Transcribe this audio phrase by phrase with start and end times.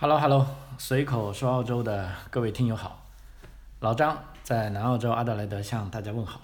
[0.00, 0.46] Hello Hello，
[0.78, 3.04] 随口说澳洲的各位听友好，
[3.80, 6.40] 老张在南澳洲阿德莱德向大家问好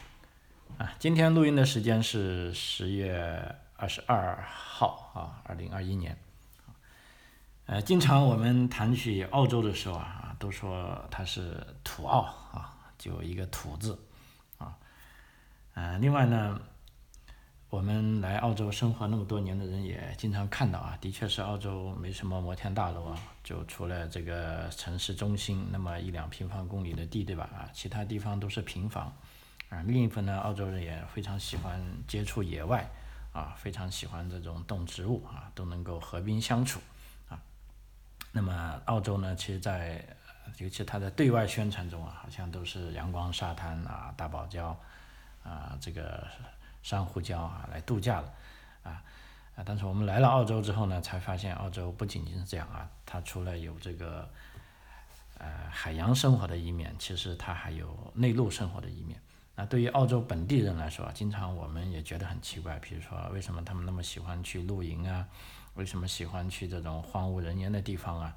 [0.76, 0.92] 啊。
[0.98, 6.18] 今天录音的时间是十月二十二号啊，二零二一年。
[7.64, 12.20] 呃，经常我们谈起澳洲的时候啊，都说它是土澳
[12.52, 13.98] 啊，就一个土字
[14.58, 14.76] 啊。
[15.72, 16.60] 呃，另外呢。
[17.76, 27.44] 我们来澳洲生活那么多年的人也经常看到啊，的确是澳洲没什么摩天大楼啊，就除了这个城市中心那么一两平方公里的地，对吧？
[27.52, 29.12] 啊，其他地方都是平房。
[29.68, 32.88] 啊，另一份呢，澳洲人也非常喜欢接触野外，
[33.34, 36.80] 啊，非常喜欢这种动植物啊，都能够和平相处
[37.28, 37.38] 啊。
[38.32, 40.02] 那么澳洲呢，其实在
[40.56, 44.74] 尤其它的对外宣传中啊，好像都是阳光沙滩啊，大堡礁
[45.44, 46.26] 啊，这个。
[46.86, 48.32] 珊瑚礁啊，来度假了，
[48.84, 49.02] 啊
[49.56, 49.64] 啊！
[49.66, 54.30] 但是我们来了澳洲之后呢，才发现澳洲不仅仅是这样啊，它除了有这个
[55.38, 59.20] 呃海洋生活的一面，其实它还有内陆生活的一面。
[59.56, 65.26] 那对于澳洲本地人来说，经常我们也觉得很奇怪，比如说为什么他们那么喜欢去露营啊？
[65.74, 68.36] 为什么喜欢去这种荒无人烟的地方啊？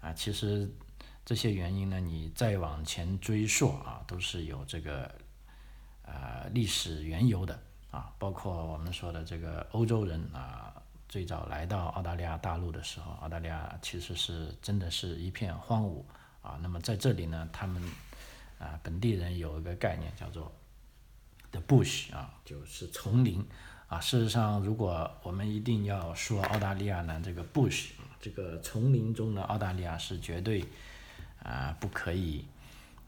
[0.00, 0.70] 啊，其实
[1.24, 5.12] 这些原因呢，你再往前追溯啊，都是有这个
[6.04, 7.58] 呃历史缘由的。
[7.90, 10.74] 啊，包括我们说的这个欧洲人啊，
[11.08, 16.02] 最早来到澳大利亚大陆的时候，澳大利亚其实是真的是一片荒芜
[16.42, 16.58] 啊。
[16.60, 17.82] 那么在这里呢，他们
[18.58, 20.52] 啊本地人有一个概念叫做
[21.50, 23.42] the bush 啊，就是丛林
[23.88, 23.98] 啊。
[23.98, 30.62] 事实上，如果我们一定要说澳大利亚呢，这个 bush 这个丛林中的澳大利亚是绝对
[31.42, 32.44] 啊不可以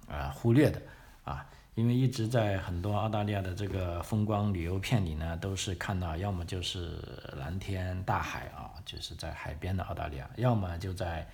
[0.08, 0.80] 啊忽略的
[1.24, 1.46] 啊。
[1.76, 6.98] 因为一直在很多澳大利亚的这个风光旅游片里呢，都是看到要么就是
[7.38, 11.26] 蓝天大海啊，就是在海边的澳大利亚，要么就在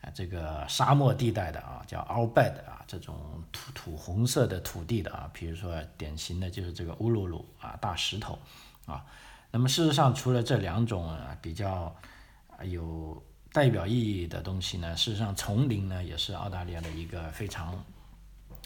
[0.00, 3.14] 啊这个沙漠地带的啊，叫 Outback 啊，这种
[3.50, 8.38] 土土红色的土地的啊，比如说典型的就是这个乌鲁鲁啊大石头
[8.86, 9.04] 啊。
[9.50, 11.94] 那么事实上，除了这两种啊比较
[12.62, 13.22] 有
[13.52, 17.84] 代表意义的东西呢，事实上丛林呢也是澳大利亚的一个非常。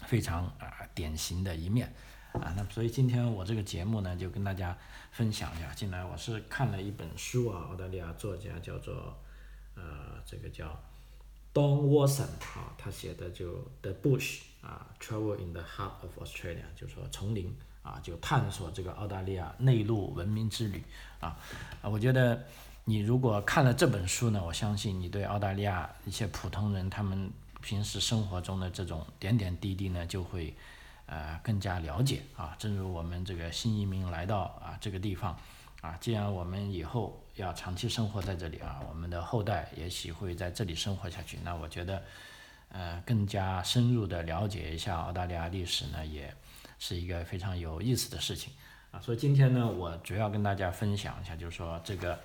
[0.05, 1.91] 非常啊典型的一面
[2.33, 4.77] 啊，那所以今天我这个节目呢，就跟大家
[5.11, 5.73] 分享一下。
[5.73, 9.17] 近来我是看了一本书啊，澳大利亚作家叫做
[9.75, 9.83] 呃
[10.25, 10.79] 这个叫
[11.53, 20.83] Don Watson 啊，他写的就 The Bush 啊，Travel in the Heart of Australia，就说丛林啊，就探索这个澳大利亚内陆文明之旅
[21.19, 21.39] 啊。
[21.81, 22.45] 啊，我觉得
[22.85, 27.31] 你如果看了这本书呢，我相信你对澳大利亚一些普通人他们。
[27.67, 30.55] 平时生活中的这种点点滴滴呢，就会，
[31.05, 32.55] 呃，更加了解啊。
[32.57, 35.37] 正如我们这个新移民来到啊这个地方，
[35.81, 41.37] 啊，既然我们以后要长期生活在这里啊，我们的后代也许会在这里生活下去。
[41.43, 42.01] 那我觉得，
[42.69, 46.33] 呃，更加深入的了解一下澳大利亚历史呢，也
[46.79, 48.53] 是一个非常有意思的事情
[48.91, 48.99] 啊。
[49.01, 52.17] 所以今天呢，我主要跟大家分享一下，就是说这个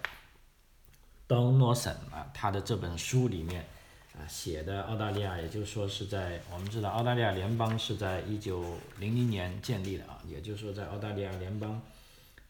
[1.27, 3.67] Don Lawson 啊，他的这本书里面。
[4.15, 8.63] 啊，写的澳大利亚，也就是说是在我们知道澳大利亚联邦是在一九
[8.99, 11.81] 零零年建立的啊，也就是说在澳大利亚联邦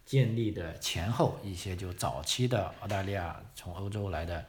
[0.05, 4.45] 建立的前后一些就早期的澳大利亚从欧洲来的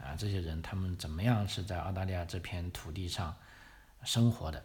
[0.00, 3.32] 啊这些人，他们怎么样是在澳大利亚这片土地上
[4.02, 4.60] 生活的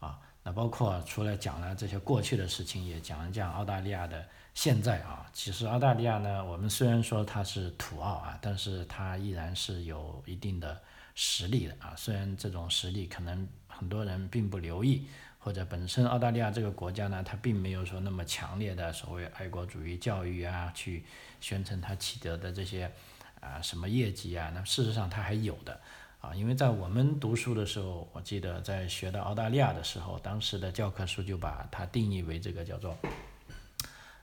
[0.00, 0.18] 啊？
[0.42, 5.28] 那包括除了讲了这些过去的事情，也讲一讲澳大利亚的现在啊。
[5.34, 10.80] 其实澳大利亚呢，我们虽然说它是土澳啊，但是它依然是有一定的。
[11.16, 15.04] 实力的啊，虽然这种实力可能很多人并不留意，
[15.40, 21.04] 或者本身澳大利亚这个国家呢，它并没有说那么强烈的所谓爱国主义教育啊，去
[21.40, 22.92] 宣称它取得的这些
[23.40, 25.80] 啊什么业绩啊，那事实上它还有的。
[26.18, 32.96] 啊，因为在我们读书的时候，我记得在学到澳大利亚的时候，当时的教科书就把它定义为这个叫做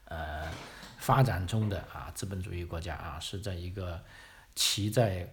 [0.05, 0.51] 呃
[0.97, 4.01] 发展中的啊资本主义国家啊，是在一个
[4.53, 5.31] 骑在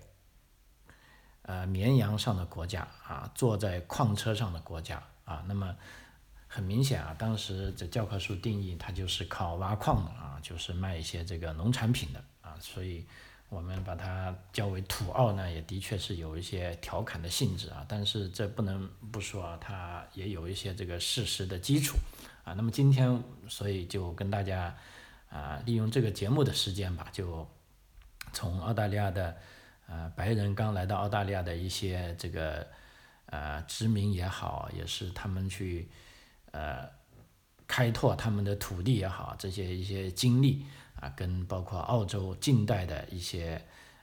[1.51, 5.75] 呃，绵羊上的国家啊，坐在矿车上的国家啊，那么
[6.47, 13.05] 很明显啊，当时这教科书定义它就是靠挖矿的啊，就是卖一些这个农产品的啊，所以
[13.49, 21.97] 我们把它叫为土澳呢，也的确是有一些调侃的性质啊，但是这不能不说啊，它也有一些这个事实的基础
[22.45, 22.53] 啊。
[22.53, 24.73] 那么今天，所以就跟大家
[25.29, 27.45] 啊，利用这个节目的时间吧，就
[28.33, 29.37] 从澳大利亚的。
[29.91, 32.65] 呃，白人刚来到澳大利亚的一些这个
[33.27, 35.89] 呃殖民也好，也是他们去
[36.53, 36.89] 呃
[37.67, 40.65] 开拓他们的土地也好，这些一些经历
[41.01, 43.61] 啊，跟包括澳洲近代的一些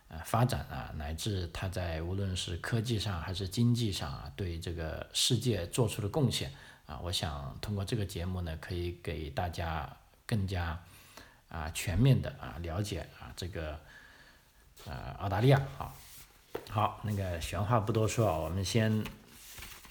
[0.10, 6.51] 呃发展啊，乃至它在无论是科技上还是经济上啊，对这个世界做出的贡献
[6.86, 9.90] 啊，我想通过这个节目呢，可以给大家
[10.25, 10.78] 更加
[11.48, 13.80] 啊全面的啊了解啊这个
[14.86, 15.94] 呃澳大利亚啊。
[16.70, 19.04] 好，那个闲话不多说啊，我们先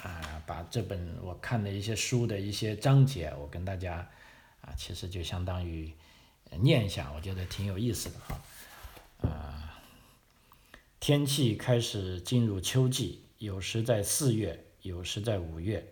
[0.02, 4.08] 啊把这本我看的一些书的一些章节，我跟大家
[4.60, 5.92] 啊其实就相当于
[6.50, 8.40] 念一下，我觉得挺有意思的哈。
[9.28, 9.80] 啊，
[11.00, 15.86] 天气开始进入秋季，有时在四月，有时在五月，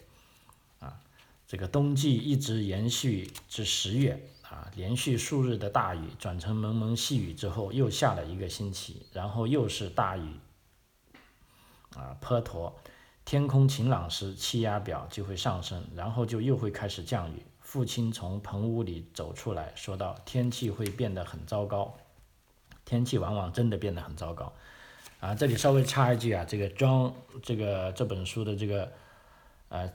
[0.80, 1.00] 啊，
[1.46, 4.22] 这个冬季一直延续至十月，
[4.54, 10.30] 啊，连续数日的大雨转成蒙蒙细雨之后，又下了一个星期，然后又是大雨。
[11.96, 12.72] 啊，滂沱，
[13.24, 17.44] 天空晴朗时，气压表就会上升，然后就又会开始降雨。
[17.58, 21.92] 父亲从棚屋里走出来说道：“天气会变得很糟糕，
[22.84, 24.52] 天气往往真的变得很糟糕。”
[25.18, 27.12] 啊，这里稍微插一句啊，这个 John
[27.42, 28.92] 这个这本书的这个
[29.68, 29.92] 呃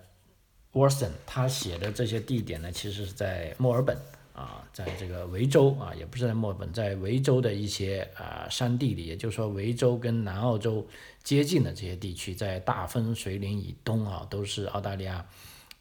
[0.74, 3.98] Watson 他写的这些地点呢，其实是在墨尔本。
[4.40, 10.88] 啊，在这个维州啊，也不是在墨尔本，在维州的一些啊山地里，也就是说维州跟南澳洲
[11.22, 15.26] 接近的这些地区，在大分水岭以东啊，都是澳大利亚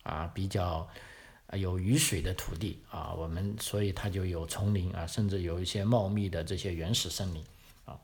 [0.02, 0.88] 啊比较
[1.52, 7.44] 有雨水的土地啊，我们所以它就有丛林啊，甚至有一些茂密的这些原始森林
[7.84, 7.96] 啊，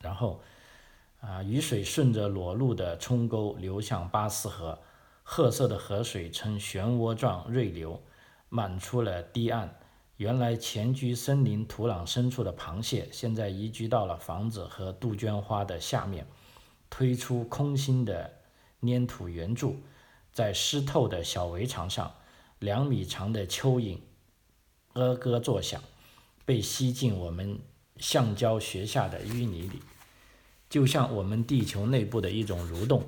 [0.00, 0.42] 然后
[1.20, 4.80] 啊雨水顺着裸露的冲沟流向巴斯河，
[5.22, 8.02] 褐色的河水呈漩涡状锐流。
[8.54, 9.70] 满出了堤岸，
[10.18, 16.26] 原来潜居森林土壤深处的螃蟹，现在移居到了房子和杜鹃花的下面，
[16.90, 18.30] 推出空心的
[18.82, 19.80] 粘土圆柱，
[20.34, 22.14] 在湿透的小围墙上，
[22.58, 23.98] 两米长的蚯蚓
[24.92, 25.82] 咯咯作响，
[26.44, 27.58] 被吸进我们
[27.96, 29.80] 橡胶学下的淤泥里，
[30.68, 33.02] 就像我们地球内部的一种蠕动。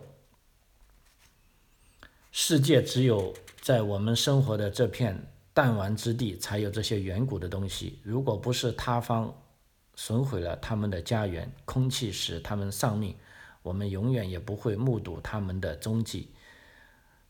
[2.32, 5.30] 世界只有在我们生活的这片。
[5.54, 8.00] 弹丸之地才有这些远古的东西。
[8.02, 9.32] 如果不是塌方
[9.94, 13.14] 损毁了他们的家园，空气使他们丧命，
[13.62, 16.30] 我们永远也不会目睹他们的踪迹。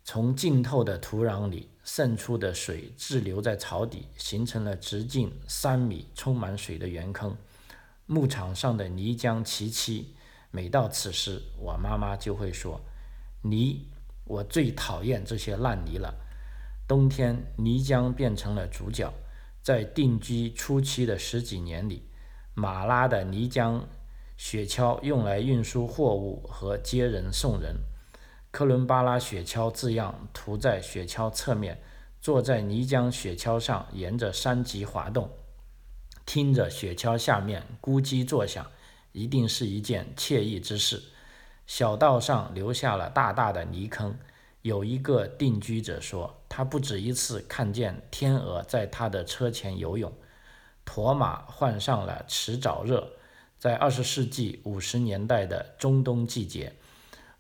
[0.03, 7.37] 从浸透的土壤里渗出的水滞留在草底，形成了直径三米、充满水的圆坑。
[8.07, 10.15] 牧场上的泥浆齐齐。
[10.51, 12.81] 每到此时，我妈妈就会说
[13.43, 13.89] ：“泥，
[14.25, 16.15] 我最讨厌这些烂泥了。”
[16.87, 19.13] 冬天，泥浆变成了主角。
[19.63, 22.07] 在定居初期的十几年里，
[22.53, 23.81] 马拉的泥浆
[24.37, 27.77] 雪橇用来运输货物和接人送人。
[28.51, 31.81] 科伦巴拉雪橇字样涂在雪橇侧面，
[32.21, 35.31] 坐在泥浆雪橇上，沿着山脊滑动，
[36.27, 38.71] 听着雪橇下面咕叽作响，
[39.13, 41.03] 一定是一件惬意之事。
[41.67, 44.19] 小道上留下了大大的泥坑。
[44.65, 50.11] 有一个定居者说，他不止一次看见天鹅在他的车前游泳。
[50.87, 53.11] 驼马患上了迟早热，
[53.59, 56.73] 在二十世纪五十年代的中东季节，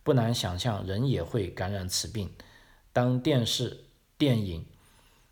[0.02, 2.30] 不难想象人也会感染此病。
[2.92, 3.84] 当电视、
[4.18, 4.66] 电影、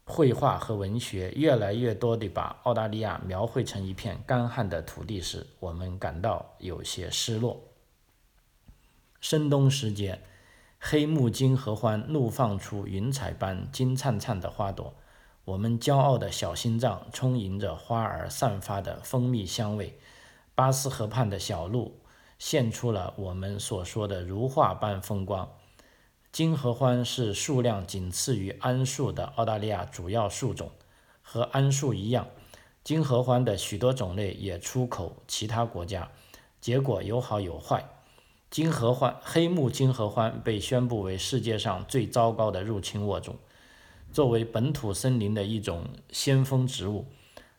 [0.05, 7.63] 绘画和文学越来越多地把澳大利亚描绘成一片干旱的土地时，我们感到有些失落。
[9.21, 10.23] 深冬时节。
[10.85, 14.93] 黑木金合欢怒放出云彩般金灿灿的花朵，
[15.45, 19.97] 我们骄傲的小心脏充盈着花儿散发的蜂蜜香味。
[20.57, 22.01] 巴斯河畔的小路
[22.37, 25.49] 现出了我们所说的如画般风光。
[26.33, 30.73] 金合欢是数量仅次于桉树的澳大利亚主要树种，
[31.23, 32.27] 和桉树一样，
[32.83, 36.11] 金合欢的许多种类也出口其他国家，
[36.61, 37.89] 结果有好有坏。
[38.53, 43.37] 金合欢、黑木金合欢被宣布为世界上最糟糕的入侵物种。
[44.13, 47.07] 作为本土森林的一种先锋植物，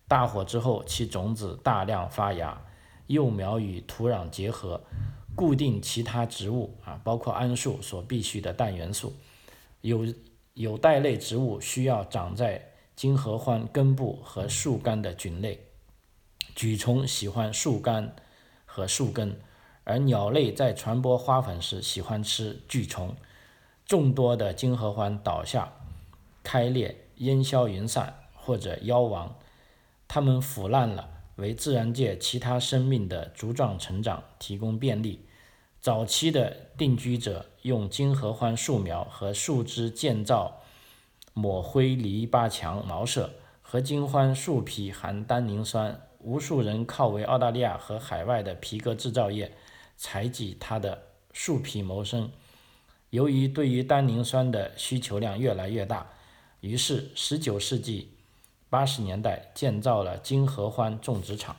[0.07, 2.63] 大火之后其种子大量发芽，
[3.07, 4.81] 幼苗与土壤结合，
[5.35, 9.15] 固定其他植物啊，包括桉树所必需的氮元素。
[9.81, 10.05] 有
[10.53, 15.59] 有袋类植物需要长在金合欢根部和树干的菌类。
[16.55, 18.15] 蛆虫喜欢树干
[18.67, 19.35] 和树根。
[19.83, 23.15] 而鸟类在传播花粉时喜欢吃蛆虫，
[23.85, 25.73] 众多的金合欢倒下、
[26.41, 29.35] 开裂、烟消云散或者夭亡，
[30.07, 35.25] 它们腐烂了，为自然界其他生命的茁壮成长提供便利。
[35.81, 40.61] 早期的定居者用金合欢树苗和树枝建造
[41.33, 49.51] 抹灰篱笆墙、茅舍，和金欢树皮含单宁酸无数人靠为澳大利亚和海外的皮革制造业
[49.97, 52.29] 采集它的树皮谋生。
[53.09, 56.07] 由于对于单宁酸的需求量越来越大，
[56.61, 58.11] 于是19世纪
[58.71, 61.55] 80年代建造了金合欢种植场。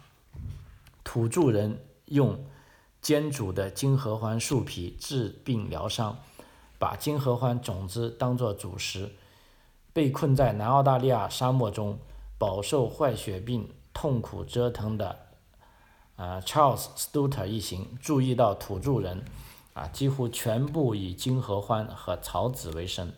[1.05, 2.45] 土著人用
[3.01, 6.19] 煎煮的金合欢树皮治病疗伤，
[6.79, 9.13] 把金合欢种子当作主食。
[9.93, 11.99] 被困在南澳大利亚沙漠中，
[12.37, 15.34] 饱受坏血病痛苦折腾的，
[16.17, 19.25] 啊，Charles Stutter 一行注意到土著人，
[19.73, 23.13] 啊，几乎全部以金合欢和草籽为生。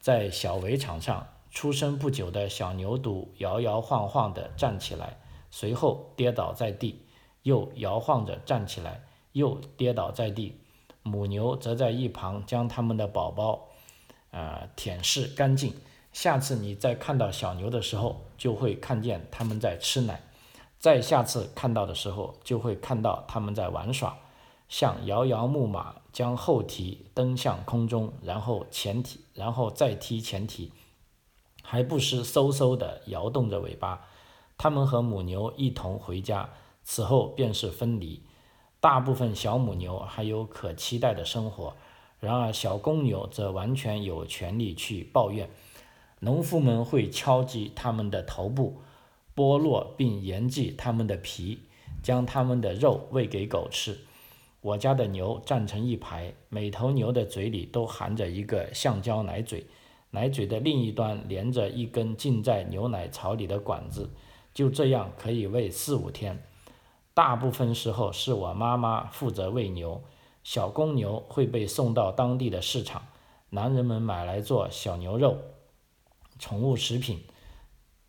[0.00, 5.18] 在小围场上，出生不久的小牛犊摇摇晃晃地站起来，
[5.50, 7.02] 随后跌倒在地，
[7.42, 10.60] 又摇晃着站起来，又跌倒在地。
[11.02, 13.68] 母牛则在一旁将它们的宝宝。
[14.30, 15.74] 呃，舔舐干净。
[16.12, 20.16] 下次你再看到小牛的时候，就会看见它们在吃奶；
[20.86, 24.18] 再下次看到的时候，就会看到它们在玩耍，
[24.68, 30.70] 像摇摇木马，将后蹄蹬向空中，然后前蹄，然后再踢前蹄，
[31.60, 34.02] 还不时嗖嗖地摇动着尾巴。
[34.56, 36.50] 它们和母牛一同回家，
[36.84, 38.22] 此后便是分离。
[38.78, 41.74] 大部分小母牛还有可期待的生活。
[42.20, 45.50] 然而，小公牛则完全有权利去抱怨。
[46.20, 48.82] 农夫们会敲击它们的头部，
[49.36, 51.60] 剥落并研制它们的皮，
[52.02, 53.98] 将它们的肉喂给狗吃。
[54.62, 59.66] 我家的牛站成一排，每头牛的嘴里都含着一个橡胶奶嘴，
[60.10, 64.10] 奶嘴的另一端连着一根浸在牛奶槽里的管子，
[64.54, 66.42] 就这样可以喂四五天。
[67.12, 70.02] 大部分时候是我妈妈负责喂牛。
[70.42, 73.06] 小公牛会被送到当地的市场，
[73.50, 75.36] 男人们买来做小牛肉、
[76.38, 77.24] 宠物食品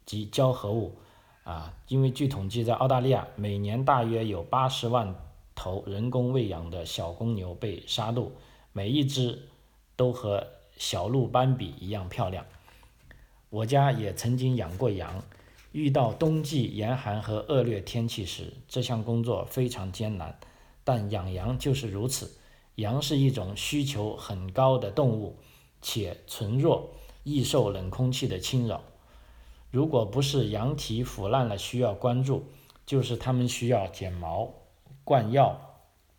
[0.05, 0.99] 及交合物。
[1.47, 5.15] 啊，因为据统计，在澳大利亚每年大约有八十万
[5.55, 8.27] 头人工喂养的小公牛被杀戮，
[8.73, 9.47] 每一只
[9.95, 12.45] 都和小鹿斑比一样漂亮。
[13.49, 15.23] 我家也曾经养过羊，
[15.71, 20.37] 遇到冬季严寒和恶劣天气时，这项工作非常艰难。
[20.83, 22.29] 但养羊就是如此，
[22.75, 25.37] 羊是一种需求很高的动物，
[25.81, 26.89] 且纯弱，
[27.23, 28.83] 易受冷空气的侵扰。
[29.69, 32.45] 如果不是羊蹄腐烂了需要关注，
[32.85, 34.53] 就是它们需要剪毛、
[35.03, 35.59] 灌药、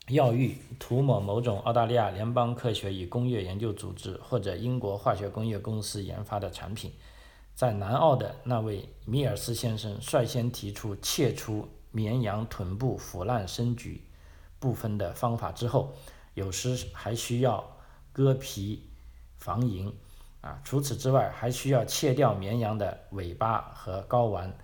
[0.09, 6.93] 药浴、涂抹某种澳大利亚联邦科学与工业研究组织或者英国化学工业公司研发的产品。
[7.55, 14.05] 在南澳的那位米尔斯先生率先提出切除绵羊臀部腐烂生菊。
[14.61, 15.95] 部分的方法之后，
[16.35, 17.77] 有时还需要
[18.13, 18.89] 割皮
[19.37, 19.93] 防蝇
[20.49, 20.61] 啊。
[20.65, 24.57] 除此之外，还需要切掉绵羊的尾巴和睾丸，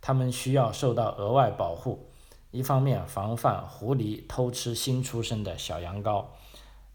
[0.00, 2.06] 它们需要受到额外保护。
[2.50, 6.24] 一方面防范狐狸偷吃新出生的小羊羔，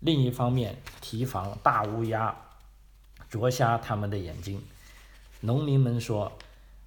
[0.01, 2.35] 另一方面提防大乌鸦
[3.29, 4.61] 啄瞎它们的眼睛。
[5.39, 6.31] 农民们说，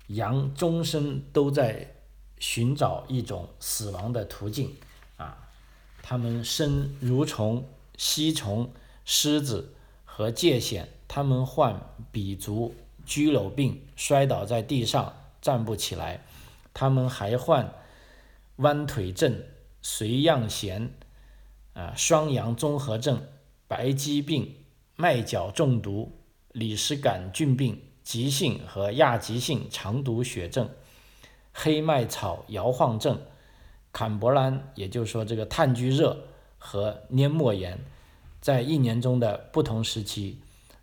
[0.08, 1.94] 羊终生都在
[2.38, 4.76] 寻找一种死亡的途径
[5.16, 5.48] 啊。
[6.02, 8.70] 它们生蠕虫、吸虫、
[9.04, 9.74] 虱子
[10.04, 11.80] 和疥癣，他们患
[12.12, 12.74] 鼻足、
[13.06, 16.20] 佝偻病，摔倒在地上站不起来。
[16.72, 17.74] 他们还患
[18.56, 19.42] 弯腿症、
[19.82, 20.90] 髓样痫、
[21.72, 23.20] 啊双阳综合症、
[23.66, 24.54] 白肌病、
[24.94, 26.12] 麦角中毒、
[26.52, 30.68] 李氏杆菌病、急性和亚急性肠毒血症、
[31.52, 33.18] 黑麦草摇晃症。
[33.90, 36.24] 坎伯兰，也就是说，这个炭疽热
[36.58, 37.80] 和黏膜炎，
[38.40, 40.38] 在一年中的不同时期，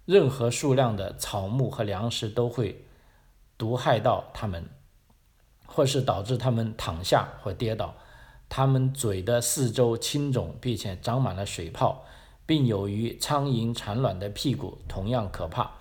[0.06, 2.86] 任何数量的草木和粮食都会
[3.58, 4.70] 毒害到它们，
[5.66, 7.96] 或是导致它们躺下或跌倒。
[8.48, 12.06] 它们嘴的四周青肿，并且长满了水泡，
[12.46, 15.72] 并有与苍蝇产卵的屁股同样可怕。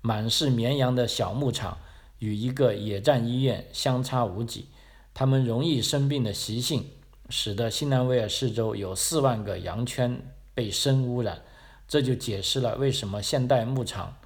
[0.00, 1.78] 满是绵羊的小牧场
[2.18, 4.66] 与一个野战医院相差无几。
[5.14, 6.90] 它们容易生病的习性，
[7.28, 10.20] 使得新南威尔士州有四万个羊圈
[10.54, 11.42] 被砷污染，
[11.88, 14.18] 这就解释了为什么现代牧场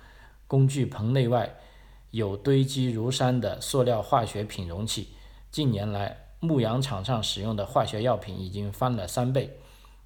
[0.48, 1.54] 工具棚内外
[2.10, 5.10] 有堆积如山的塑料化学品容器。
[5.52, 9.58] 近年来，牧羊场上使用的化学药品已经翻了三倍。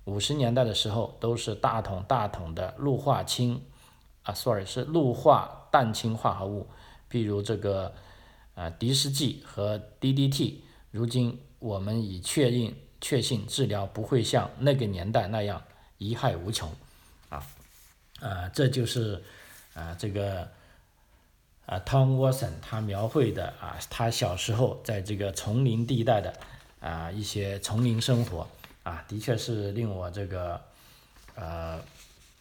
[0.04, 3.62] 五十年代的时候，都是大桶大桶的氯化氢，
[4.22, 6.68] 啊，sorry，是氯化氮氢化合物，
[7.10, 7.94] 譬如这个，
[8.54, 10.56] 啊，敌视剂和 DDT。
[10.90, 15.62] 如今我们已确认确信治疗不会像那个年代那样
[15.98, 16.70] 贻害无穷，
[18.20, 19.22] 啊，这就是
[19.74, 20.48] 啊这个
[21.66, 26.32] 啊，Tom Watson 他描绘的啊，他小时候在这个丛林地带的
[26.80, 28.46] 啊一些丛林生活
[28.82, 30.60] 啊，的确是令我这个
[31.34, 31.78] 呃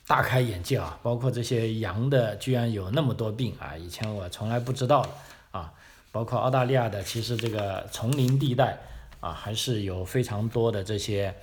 [0.08, 1.00] 大开眼界啊。
[1.04, 5.06] 包括这些羊的居然有那么多病啊，以前我从来不知道
[5.52, 5.74] 啊。
[6.12, 8.78] 包括澳大利亚的，其实这个丛林地带
[9.20, 11.36] 啊，还是有非常多的这些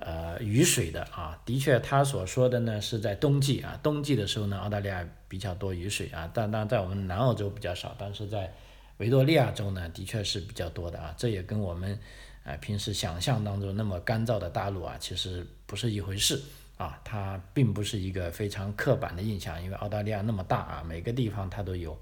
[0.00, 1.40] 呃雨水的啊。
[1.44, 6.30] 的确，他所说的呢是在冬季啊，冬季的时候呢，澳大利亚比较多雨水啊。
[6.34, 8.52] 但但在我们南澳洲比较少，但是在
[8.98, 11.14] 维多利亚州呢，的确是比较多的啊。
[11.16, 11.98] 这也跟我们
[12.44, 16.42] 呃平时想象当中那么干燥的大陆啊，其实不是一回事
[16.76, 17.00] 啊。
[17.04, 21.98] 它并不是一个非常刻板的印象，因为澳大利亚那么大啊，每个地方它都有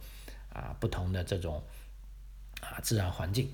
[0.52, 1.62] 啊不同的这种。
[2.61, 3.49] 啊，自然环境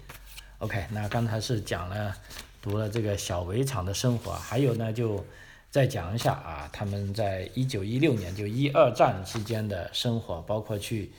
[0.61, 2.17] ，OK，那刚才是讲了
[2.65, 5.23] 读了这个小围场的生活，还有呢就
[5.71, 11.13] 再讲一下啊，他们在一九一六年就一二战期间的生活，包括去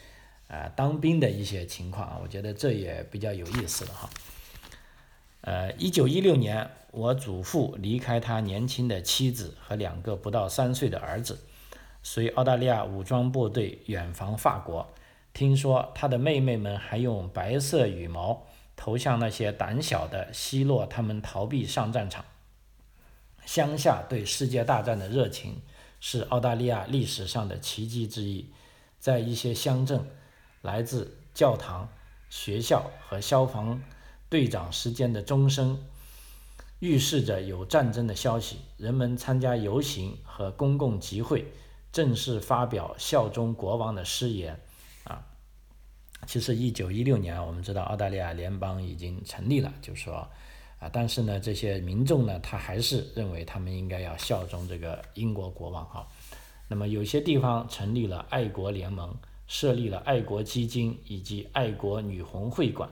[0.48, 4.10] 啊当兵的一些情况，我觉得这也比较有意思的哈。
[5.42, 11.38] 呃，一九一六年，我祖父离开他年轻的妻子和两个不到三岁的儿子，
[12.02, 14.92] 随澳大利亚武装部队远防法国。
[15.32, 22.26] 听说他的妹妹们还用白色羽毛投向那些胆小的奚落他们逃避上战场。
[23.46, 25.62] 乡下对世界大战的热情
[26.00, 28.50] 是澳大利亚历史上的奇迹之一。
[29.00, 30.08] 在一些乡镇，
[30.64, 31.88] 来自教堂、
[32.30, 33.84] 学校和消防
[34.30, 35.80] 队长时间的钟声，
[36.80, 38.58] 预示着有战争的消息。
[38.78, 41.54] 人们参加游行和公共集会，
[41.92, 44.60] 正式发表效忠国王的誓言。
[46.28, 50.28] 其实，一九一六年，我们知道澳大利亚联邦已经成立了，就是说，
[50.80, 56.08] 啊，但是呢，这些民众呢，他还是认为他们应该要效忠这个英国国王哈。
[56.68, 62.90] 那么，有些地方成立了爱国联盟，设立了爱国基金以及爱国女红会馆；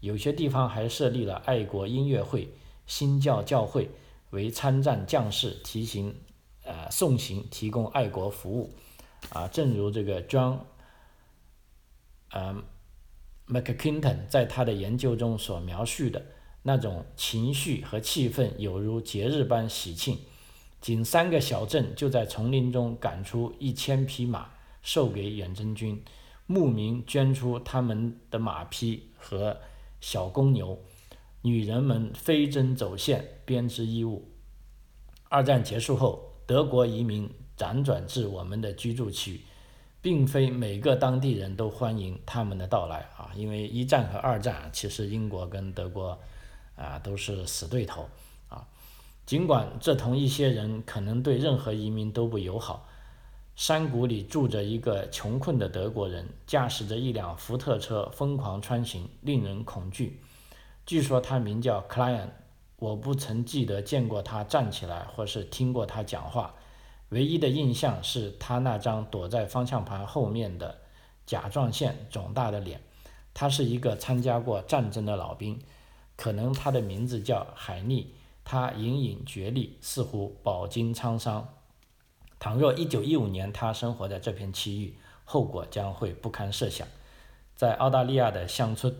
[0.00, 2.52] 有些地方还设立了爱国音乐会、
[2.86, 3.88] 新教教会，
[4.30, 6.12] 为参战将士提行
[6.64, 8.74] 呃送行提供爱国服务。
[9.28, 10.66] 啊，正如这个庄
[12.32, 12.64] 嗯。
[13.48, 16.24] McKinton 在他的研究中所描述的
[16.62, 20.16] 那种情绪和气氛，有如节日般喜庆。
[20.80, 24.48] 仅三个小镇就在丛林中赶出一千匹马，
[24.80, 26.02] 授给远征军。
[26.46, 29.58] 牧民捐出他们的马匹和
[30.00, 30.78] 小公牛，
[31.42, 34.30] 女人们飞针走线编织衣物。
[35.28, 39.40] 二战结束后，德国移民辗转至我们的居住区。
[40.02, 46.18] 并非每个当地人都欢迎他们的到来啊，因为一战和二战，其实英国跟德国
[46.76, 48.08] 啊都是死对头
[48.48, 48.66] 啊。
[49.24, 52.88] 尽管这同一些人可能对任何移民都不友好。
[53.54, 60.20] 山谷里住着一个穷困的德国人，驾驶着一辆福特车疯狂穿行，令人恐惧。
[60.84, 62.30] 据说他名叫 Client，
[62.76, 66.54] 我不曾记得见过他站起来，或是听过他讲话。
[67.12, 70.78] 唯一的印象是他那张躲在方向盘后面的
[71.26, 72.80] 甲状腺肿大的脸。
[73.34, 75.60] 他是一个参加过战争的老兵，
[76.16, 78.14] 可能他的名字叫海利。
[78.44, 81.46] 他隐隐觉厉，似乎饱经沧桑。
[82.40, 86.88] 倘若1915年他生活在这片区域，后果将会不堪设想。
[87.54, 88.96] 在澳大利亚的乡村，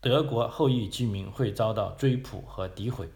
[0.00, 3.08] 德国后裔居民会遭到追捕和诋毁。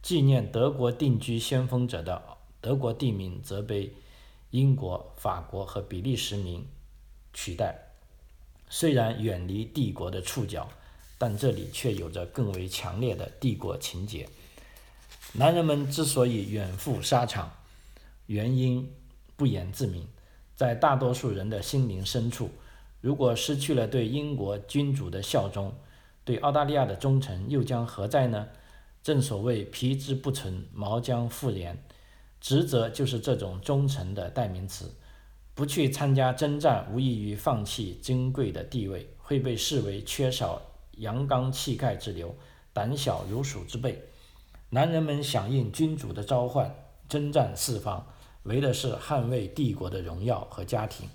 [0.00, 2.37] 纪念德国定居先锋者的。
[2.68, 3.94] 德国地名则被
[4.50, 6.66] 英国、法国和比利时名
[7.32, 7.78] 取代。
[8.68, 10.68] 虽然远离帝国的触角，
[11.16, 14.28] 但这里却有着更为强烈的帝国情结。
[15.32, 17.50] 男人们之所以远赴沙场，
[18.26, 18.92] 原因
[19.34, 20.06] 不言自明。
[20.54, 22.50] 在大多数人的心灵深处，
[23.00, 25.72] 如果失去了对英国君主的效忠，
[26.26, 28.48] 对澳大利亚的忠诚又将何在呢？
[29.02, 31.82] 正所谓皮之不存，毛将复连。
[32.40, 34.94] 职责就是这种忠诚的代名词。
[35.54, 40.62] 不去参加征战，无异于放弃珍贵的地位，会被视为缺少
[40.98, 42.32] 阳刚气概之流、
[42.72, 44.00] 胆小如鼠之辈。
[44.70, 46.72] 男人们响应君主的召唤，
[47.08, 48.06] 征战四方，
[48.44, 51.08] 为的是捍卫帝国的荣耀和家庭，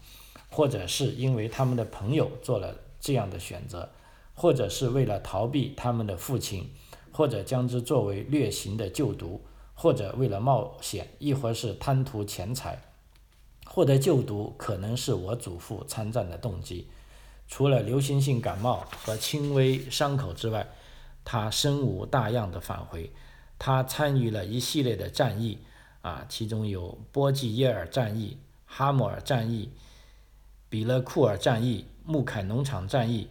[0.49, 3.89] 或者是因为他们的朋友做了这样的选择，
[4.33, 6.69] 或者是为了逃避他们的父亲，
[7.13, 9.41] 或者将之作为劣行的救毒。
[9.83, 12.81] 或者为了冒险，亦或是贪图钱财，
[13.65, 16.87] 获得就读，可能是我祖父参战的动机。
[17.49, 20.65] 除了流行性感冒和轻微伤口之外，
[21.25, 23.11] 他身无大恙的返回。
[23.59, 25.57] 他参与了一系列的战役，
[26.01, 29.69] 啊，其中有波济耶尔战役、哈姆尔战役、
[30.69, 33.27] 比勒库尔战役、穆凯农场战役、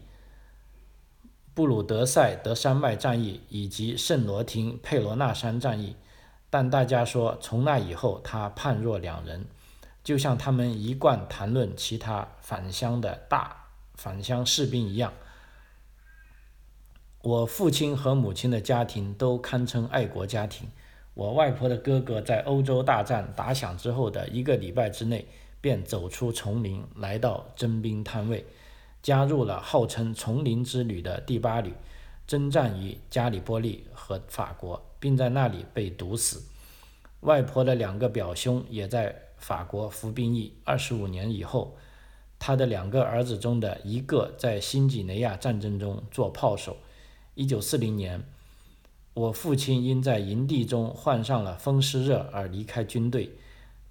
[1.54, 5.96] 布鲁德塞德山脉战役以及圣罗廷佩罗纳山战役，
[6.52, 9.46] 但大家说从那以后他判若两人，
[10.04, 13.56] 就像他们一贯谈论其他返乡的大
[13.94, 15.14] 返乡士兵一样。
[17.22, 20.68] 我父亲和母亲的家庭都堪称爱国家庭。
[21.14, 25.26] 我外婆的哥哥在欧洲大战打响之后的一个礼拜之内，
[25.62, 28.44] 便走出丛林，来到征兵摊位，
[29.02, 31.72] 加入了号称“丛林之旅”的第八旅，
[32.26, 36.44] 征战于加里波利和法国，并在那里被毒死。
[37.22, 40.54] 外婆的两个表兄也在法国服兵役。
[40.62, 41.76] 二十五年以后，
[42.38, 46.76] 他的两个儿子中的一个在新几内亚战争中做炮手。
[47.34, 48.22] 一九四零年，
[49.14, 53.36] 我父亲因在营地中患上了风湿热而离开军队。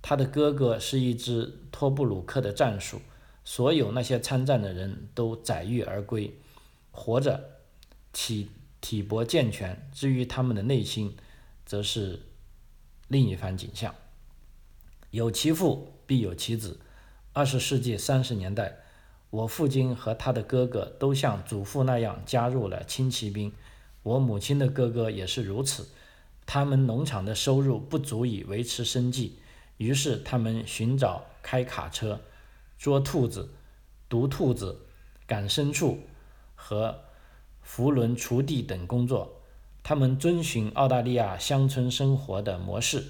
[0.02, 3.02] 他的哥哥是一支托布鲁克的战术，
[3.44, 6.34] 所有那些参战的人都载誉而归，
[6.92, 7.52] 活着，
[8.14, 8.50] 起
[8.82, 9.90] 体魄健全。
[9.94, 11.16] 至于他们的内心，
[11.66, 12.24] 则是
[13.08, 13.96] 另一番景象。
[15.12, 16.82] 有其父必有其子。
[17.32, 18.80] 二十世纪三十年代。
[19.30, 23.54] 我父亲和他的哥哥都像祖父那样加入了轻骑兵，
[24.04, 25.88] 我母亲的哥哥也是如此。
[26.46, 29.40] 他们农场的收入不足以维持生计，
[29.78, 32.20] 于是他们寻找开卡车、
[32.78, 33.54] 捉兔子、
[34.10, 34.82] 毒兔子、
[35.26, 36.02] 赶牲畜
[36.54, 37.06] 和
[37.74, 39.40] 扶轮锄地等工作。
[39.82, 43.02] 他们遵循澳大利亚乡村生活的模式。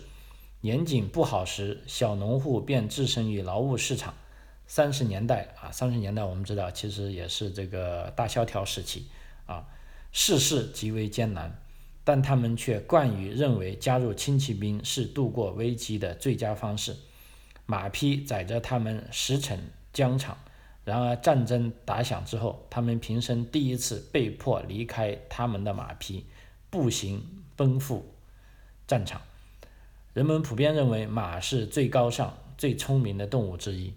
[0.61, 4.13] 年景不好时，小农户便置身于劳务市场。
[4.67, 9.07] 三十年代啊，三十年代我们知道，其实也是这个大萧条时期
[9.47, 9.65] 啊，
[10.11, 11.59] 世事极为艰难，
[12.03, 16.95] 但他们却惯于认为加入轻骑兵是度过危机的最佳方式。
[17.65, 19.57] 马匹载着他们驰骋
[19.91, 20.37] 疆场，
[20.83, 26.25] 然而战争打响之后，他们平生第一次被迫离开他们的马匹，
[26.69, 28.13] 步行奔赴
[28.87, 29.21] 战场。
[30.13, 33.93] 人们普遍认为马是最高尚、最聪明的动物之一。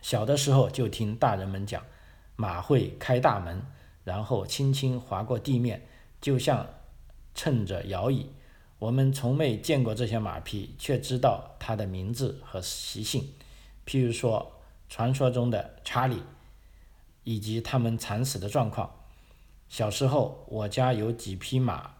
[0.00, 1.82] 小的时候就听大人们讲，
[2.36, 3.66] 马会开大门，
[4.04, 5.86] 然后轻轻划过地面，
[6.20, 6.66] 就像
[7.34, 8.30] 乘着摇椅。
[8.78, 13.32] 我们从没见过这些马匹，却知道它的名字和习性，
[13.86, 14.55] 譬如说
[14.88, 16.22] 传说中的查理，
[17.24, 18.90] 以及他们惨死的状况。
[19.68, 21.94] 小时候，我家有几匹马，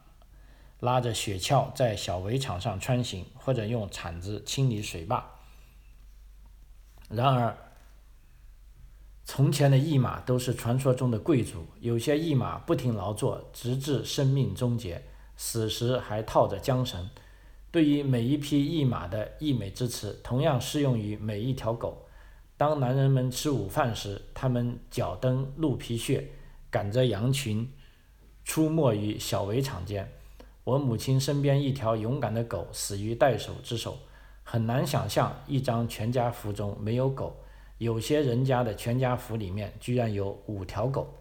[0.78, 5.32] 拉着雪橇在小围场上穿行，或者用铲子清理水坝。
[7.08, 7.56] 然而，
[9.24, 15.02] 从前的驿马都是传说中的贵族，有些驿马不停劳作，直至生命终结，
[15.36, 17.10] 死时还套着缰绳。
[17.72, 22.05] 对于每一匹驿马的溢美之词，同样适用于每一条狗。
[22.56, 26.30] 当男人们吃午饭时，他们脚蹬鹿皮靴，
[26.70, 27.70] 赶着羊群，
[28.44, 30.10] 出没于小围场间。
[30.64, 33.98] 我母亲身边一条勇敢的狗死于带手之手。
[34.42, 37.36] 很难想象一张全家福中没有狗。
[37.78, 41.14] 有些人家的全家福里面居然有五条狗。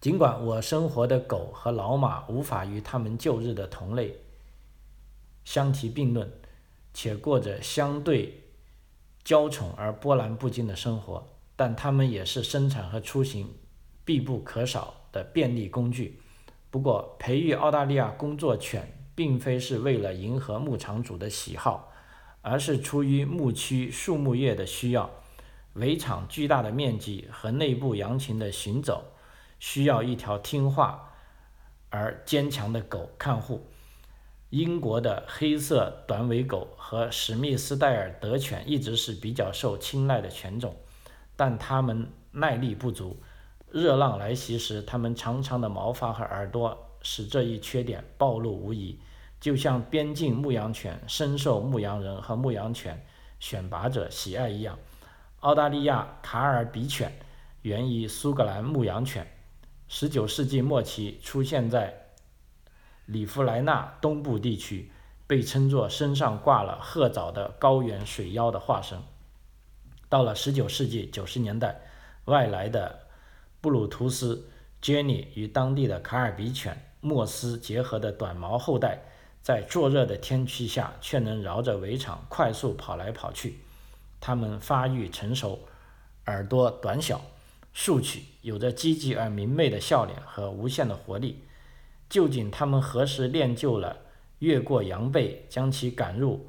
[0.00, 4.16] 尽管我生活的狗和老马无法与他们旧日的同类
[5.44, 6.30] 相提并论，
[6.94, 8.47] 且过着相对
[9.28, 13.54] 娇宠而波澜不惊的生活，但它们也是生产和出行
[14.02, 16.18] 必不可少的便利工具。
[16.70, 21.92] 不过，培育澳大利亚工作犬并非是为了迎合牧场主的喜好。
[22.40, 25.10] 而是出于牧区树木业的需要，
[25.74, 29.04] 围场巨大的面积和内部羊群的行走，
[29.58, 31.12] 需要一条听话
[31.90, 33.66] 而坚强的狗看护。
[34.50, 40.74] 英国的黑色短尾狗和史密斯戴尔德犬一直是比较受青睐的犬种，
[41.36, 43.20] 但它们耐力不足，
[43.70, 48.98] 热浪来袭时，它们长长的毛发和耳朵使这一缺点暴露无遗。
[49.38, 53.06] 就像边境牧羊犬深受牧羊人和牧羊犬
[53.38, 54.78] 选拔者喜爱一样，
[55.40, 57.12] 澳大利亚卡尔比犬
[57.62, 59.26] 源于苏格兰牧羊犬
[59.90, 62.07] ，19世纪末期出现在
[63.08, 64.90] 里弗莱纳东部地区，
[65.26, 68.98] 被称作身上挂了褐藻的高原水妖的化身。
[70.10, 71.80] 到了19世纪90年代，
[72.26, 73.06] 外来的
[73.62, 74.48] 布鲁图斯
[74.82, 79.00] Jenny 与当地的卡尔比犬莫斯结合的短毛后代。
[79.40, 83.60] 在灼热的天气下，却能绕着围场快速跑来跑去。
[84.20, 85.60] 它们发育成熟，
[86.26, 87.22] 耳朵短小，
[87.72, 91.42] 竖起，有着积极而明媚的笑脸和无限的活力。
[92.08, 93.96] 究竟他们何时练就了
[94.38, 96.46] 越过羊背，将其赶入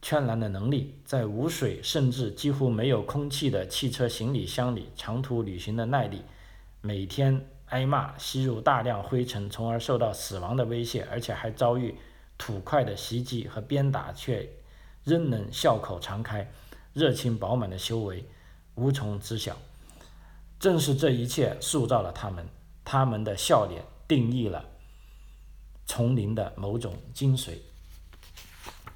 [0.00, 6.22] 圈栏的能力，在无水甚至几乎没有空气的汽车行李箱里长途旅行的耐力，
[6.80, 11.94] 每天挨骂、吸入大量灰尘，从而受到死亡的威胁，而且还遭遇
[12.36, 14.48] 土块的袭击和鞭打，却
[15.04, 16.50] 仍能笑口常开、
[16.92, 18.24] 热情饱满的修为，
[18.74, 19.56] 无从知晓。
[20.58, 22.46] 正是这一切塑造了他们，
[22.84, 24.64] 他们的笑脸定义了
[25.92, 27.58] 丛林的某种精髓。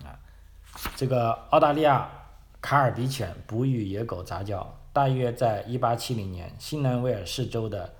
[0.02, 0.16] 啊
[0.96, 2.10] 这个澳大利亚
[2.62, 7.94] 卡尔比犬不与野狗杂交，大约在1870年，新南威尔士州的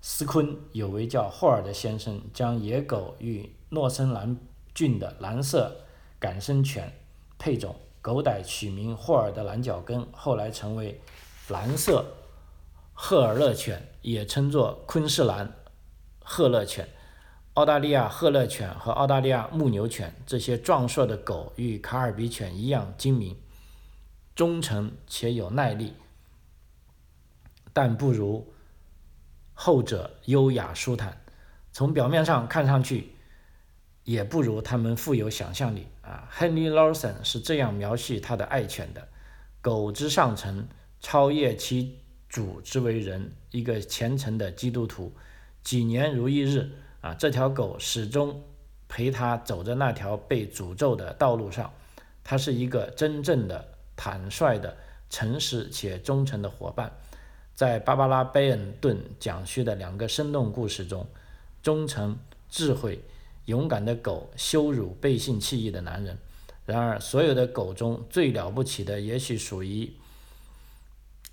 [0.00, 4.36] 斯昆有位叫霍尔的先生，将野狗与诺森兰
[4.74, 5.84] 郡的蓝色
[6.18, 6.92] 赶生犬
[7.38, 11.00] 配种，狗仔取名霍尔的蓝脚跟，后来成为
[11.46, 12.04] 蓝色
[12.92, 15.54] 赫尔勒犬，也称作昆士兰
[16.24, 16.88] 赫勒犬。
[17.60, 23.36] 澳大利亚赫勒犬和澳大利亚牧牛犬这些壮硕的狗与卡尔比犬一样精明、
[24.34, 25.92] 忠诚且有耐力，
[27.74, 28.50] 但不如
[29.52, 31.20] 后者优雅舒坦。
[31.70, 33.10] 从表面上看上去，
[34.04, 36.26] 也不如它们富有想象力啊。
[36.34, 39.06] Henry Lawson 是这样描述他的爱犬的：
[39.60, 40.66] 狗之上乘，
[40.98, 45.12] 超越其主之为人，一个虔诚的基督徒，
[45.62, 46.70] 几年如一日。
[47.00, 48.42] 啊，这条狗始终
[48.88, 51.72] 陪他走在那条被诅咒的道路上。
[52.22, 54.76] 它是一个真正的坦率的、
[55.08, 56.92] 诚实且忠诚的伙伴。
[57.54, 61.06] 在芭芭拉·贝恩顿讲述的两个生动故事中，
[61.62, 62.16] 忠诚、
[62.48, 63.02] 智慧、
[63.46, 66.18] 勇敢的狗羞辱背信弃义的男人。
[66.66, 69.92] 然而，所有的狗中最了不起的，也许属于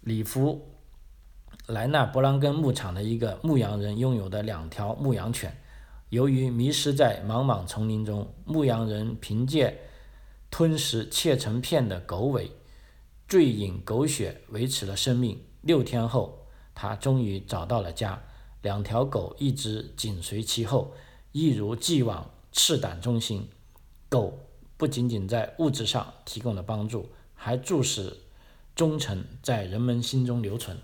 [0.01, 0.67] 里弗。
[1.67, 5.53] 莱纳伯朗根牧场的一个牧羊人拥有的两条牧羊犬，
[6.07, 9.77] 由于迷失在茫茫丛林中，牧羊人凭借
[10.49, 12.49] 吞食切成片的狗尾、
[13.27, 15.43] 醉饮狗血维持了生命。
[15.61, 18.23] 六天后，他终于找到了家。
[18.61, 20.93] 两条狗一直紧随其后，
[21.33, 23.45] 一如既往赤胆忠心。
[24.07, 24.39] 狗
[24.77, 28.15] 不仅仅在物质上提供了帮助，还促使
[28.73, 30.77] 忠诚在人们心中留存。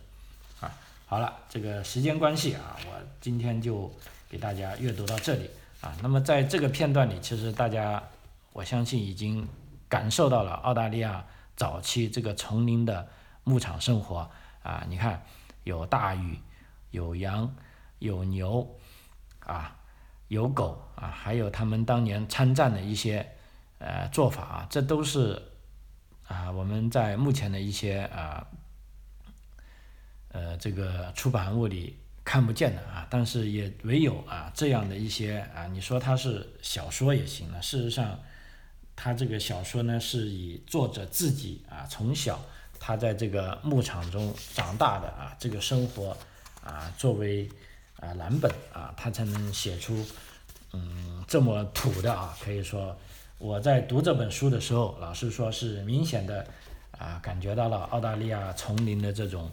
[1.13, 3.87] 好了，这个时间关系啊，我今天就
[4.27, 5.47] 给大家阅读到这里
[5.79, 5.95] 啊。
[6.01, 8.01] 那么在这个片段里，其实大家
[8.51, 9.47] 我相信已经
[9.87, 11.23] 感受到了澳大利亚
[11.55, 13.07] 早期这个丛林的
[13.43, 14.27] 牧场生活
[14.63, 14.83] 啊。
[14.89, 15.23] 你看，
[15.65, 16.39] 有大鱼，
[16.89, 17.53] 有羊，
[17.99, 18.67] 有牛，
[19.41, 19.75] 啊，
[20.29, 23.23] 有狗啊，还有他们当年参战的一些
[23.77, 25.39] 呃做法啊，这都是
[26.27, 28.47] 啊我们在目前的一些啊。
[30.33, 37.61] 呃这个出版物里看不见的啊，但是也唯有啊这样的一些啊，你说它是小说也行了。
[37.61, 38.19] 事实上，
[38.95, 42.39] 它这个小说呢，是以作者自己啊从小
[42.79, 46.15] 他在这个牧场中长大的啊这个生活
[46.63, 47.49] 啊作为
[47.97, 50.05] 啊蓝本啊，他才能写出
[50.71, 52.37] 嗯这么土的啊。
[52.41, 52.97] 可以说，
[53.37, 56.47] 我在读这本书的时候，老实说是明显的
[56.97, 59.51] 啊感觉到了澳大利亚丛林的这种。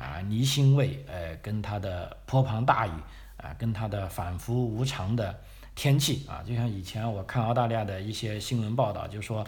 [0.00, 2.90] 啊，泥腥味，呃，跟它的泼盆大雨，
[3.36, 5.38] 啊，跟它的反复无常的
[5.74, 9.46] 天气，啊，就像以前我看澳大利亚的一些新闻报道，就说，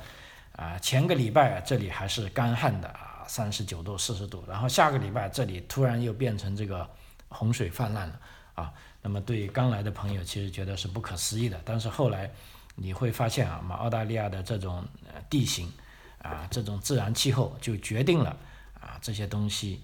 [0.57, 6.87] 啊，前个礼拜这里还是干旱的，啊，三十九度、四十度，然后下个礼拜这里突然又变成这个
[7.29, 8.21] 洪水泛滥了，
[8.55, 12.31] 啊，那么对刚来的朋友其实觉得是不可思议的，但是后来
[12.75, 14.85] 你会发现啊，嘛，澳大利亚的这种
[15.31, 15.73] 地形，
[16.21, 18.37] 啊，这种自然气候就决定了，
[18.79, 19.81] 啊，这些东西。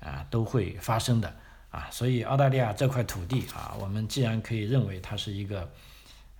[0.00, 1.34] 啊，都会发生的
[1.70, 5.68] 啊，所以澳大利亚这块土地啊，我们既然可以认为它是一个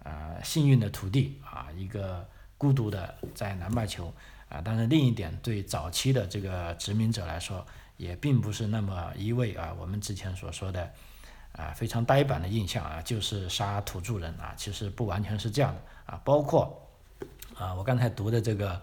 [0.03, 4.13] 啊幸运的土地啊，一个孤独的在南半球
[4.49, 7.67] 啊，但是另一点对早期的这个殖民者来说，
[7.97, 10.91] 也并不是那么一味啊，我们之前所说的
[11.53, 16.89] 啊非常呆板的印象啊，就是杀土著人啊，其实不完全是这样的啊，包括
[17.57, 18.81] 啊我刚才读的这个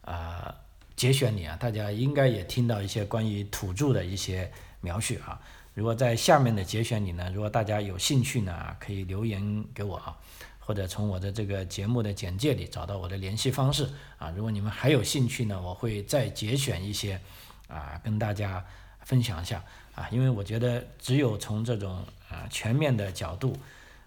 [0.00, 0.54] 啊。
[0.98, 5.40] 节选里啊，大家应该也听到一些关于土著的一些描述啊。
[5.72, 10.18] 如果在下面的节选里呢，如果大家有兴趣呢，可以留言给我啊，
[10.58, 14.28] 或者从我的这个节目的简介里找到我的联系方式啊。
[14.34, 17.20] 如果你们还有兴趣呢，我会再节选一些
[17.68, 18.64] 啊，跟大家
[19.04, 19.62] 分享一下
[19.94, 20.08] 啊。
[20.10, 23.56] 因为我觉得只有从这种啊全面的角度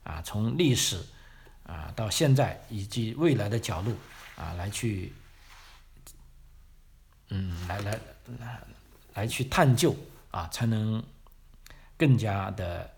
[0.03, 1.01] 啊，从历史
[1.65, 3.95] 啊到现在以及未来的角度
[4.35, 5.13] 啊来去。
[7.33, 7.97] 嗯，来来
[8.39, 8.61] 来，
[9.13, 9.95] 来去探究
[10.31, 11.01] 啊，才能
[11.97, 12.91] 更加的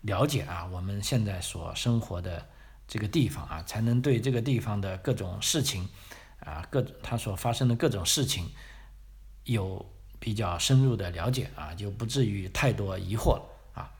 [0.00, 2.44] 了解啊，我们现在所生活的
[2.88, 5.88] 这个地方啊，才能对这个地方的各种事情
[6.40, 8.50] 啊，各它所发生的各种事情
[9.44, 9.86] 有
[10.18, 13.42] 比较深入的了解啊，就不至于太多疑惑了
[13.74, 13.90] 啊。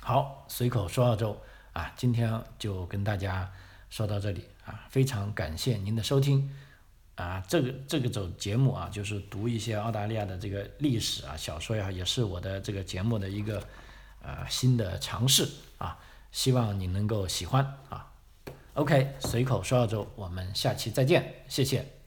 [0.00, 1.38] 好，随口说澳洲
[1.74, 3.52] 啊，今天就跟大家
[3.90, 6.50] 说到这里啊，非常感谢您的收听
[7.14, 13.62] 啊，这个这个种节目啊，就是读一些澳大利亚的这个历史啊小说呀，也是我的这个节目的一个
[14.22, 15.48] 呃新的尝试
[15.78, 15.98] 啊，
[16.32, 18.10] 希望你能够喜欢啊。
[18.74, 22.01] OK，随口说澳洲，我们下期再见，谢谢。